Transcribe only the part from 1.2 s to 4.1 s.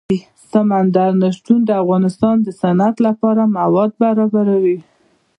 نه شتون د افغانستان د صنعت لپاره مواد